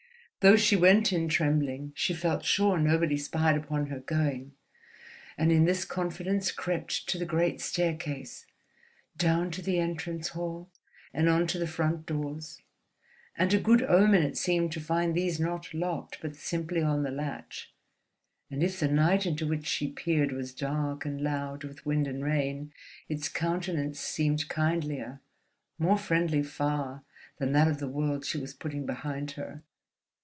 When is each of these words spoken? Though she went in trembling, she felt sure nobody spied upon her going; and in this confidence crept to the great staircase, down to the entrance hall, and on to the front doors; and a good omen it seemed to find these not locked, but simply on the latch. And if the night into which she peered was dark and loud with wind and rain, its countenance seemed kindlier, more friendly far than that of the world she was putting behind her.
Though 0.41 0.57
she 0.57 0.75
went 0.75 1.13
in 1.13 1.29
trembling, 1.29 1.91
she 1.95 2.15
felt 2.15 2.43
sure 2.43 2.79
nobody 2.79 3.15
spied 3.15 3.55
upon 3.55 3.89
her 3.91 3.99
going; 3.99 4.53
and 5.37 5.51
in 5.51 5.65
this 5.65 5.85
confidence 5.85 6.51
crept 6.51 7.07
to 7.09 7.19
the 7.19 7.27
great 7.27 7.61
staircase, 7.61 8.47
down 9.15 9.51
to 9.51 9.61
the 9.61 9.77
entrance 9.77 10.29
hall, 10.29 10.71
and 11.13 11.29
on 11.29 11.45
to 11.45 11.59
the 11.59 11.67
front 11.67 12.07
doors; 12.07 12.59
and 13.37 13.53
a 13.53 13.59
good 13.59 13.83
omen 13.83 14.23
it 14.23 14.35
seemed 14.35 14.71
to 14.71 14.79
find 14.79 15.13
these 15.13 15.39
not 15.39 15.71
locked, 15.75 16.17
but 16.23 16.35
simply 16.35 16.81
on 16.81 17.03
the 17.03 17.11
latch. 17.11 17.71
And 18.49 18.63
if 18.63 18.79
the 18.79 18.87
night 18.87 19.27
into 19.27 19.45
which 19.47 19.67
she 19.67 19.89
peered 19.89 20.31
was 20.31 20.55
dark 20.55 21.05
and 21.05 21.21
loud 21.21 21.63
with 21.63 21.85
wind 21.85 22.07
and 22.07 22.23
rain, 22.23 22.73
its 23.07 23.29
countenance 23.29 23.99
seemed 23.99 24.49
kindlier, 24.49 25.21
more 25.77 25.99
friendly 25.99 26.41
far 26.41 27.03
than 27.37 27.51
that 27.51 27.67
of 27.67 27.77
the 27.77 27.87
world 27.87 28.25
she 28.25 28.39
was 28.39 28.55
putting 28.55 28.87
behind 28.87 29.29
her. 29.33 29.61